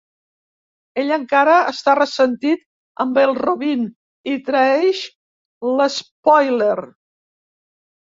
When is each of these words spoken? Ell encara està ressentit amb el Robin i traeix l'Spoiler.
Ell 1.03 1.13
encara 1.17 1.57
està 1.73 1.95
ressentit 1.99 2.65
amb 3.07 3.21
el 3.27 3.35
Robin 3.43 3.87
i 4.35 4.41
traeix 4.51 5.05
l'Spoiler. 5.79 6.77